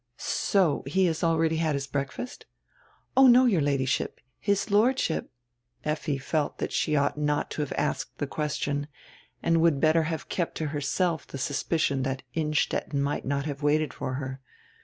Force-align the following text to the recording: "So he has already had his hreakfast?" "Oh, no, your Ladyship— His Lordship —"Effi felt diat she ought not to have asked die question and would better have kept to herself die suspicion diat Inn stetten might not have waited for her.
"So 0.17 0.81
he 0.87 1.05
has 1.05 1.23
already 1.23 1.57
had 1.57 1.75
his 1.75 1.85
hreakfast?" 1.85 2.45
"Oh, 3.15 3.27
no, 3.27 3.45
your 3.45 3.61
Ladyship— 3.61 4.19
His 4.49 4.71
Lordship 4.71 5.29
—"Effi 5.85 6.17
felt 6.17 6.57
diat 6.57 6.71
she 6.71 6.95
ought 6.95 7.19
not 7.19 7.51
to 7.51 7.61
have 7.61 7.71
asked 7.77 8.17
die 8.17 8.25
question 8.25 8.87
and 9.43 9.61
would 9.61 9.79
better 9.79 10.01
have 10.09 10.27
kept 10.27 10.55
to 10.55 10.69
herself 10.69 11.27
die 11.27 11.37
suspicion 11.37 12.01
diat 12.01 12.21
Inn 12.33 12.53
stetten 12.55 12.99
might 12.99 13.25
not 13.25 13.45
have 13.45 13.61
waited 13.61 13.93
for 13.93 14.15
her. 14.15 14.41